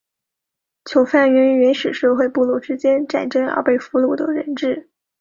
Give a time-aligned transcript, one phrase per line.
[0.85, 4.89] 囚犯源于原始社会部落之间战争而被俘虏的人质。